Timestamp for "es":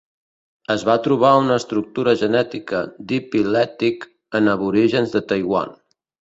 0.75-0.83